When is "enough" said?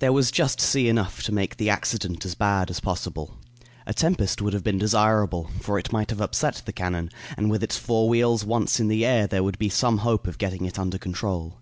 0.88-1.22